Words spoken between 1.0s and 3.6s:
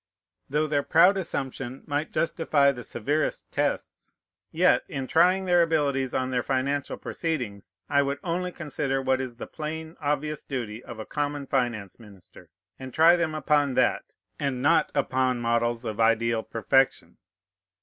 assumption might justify the severest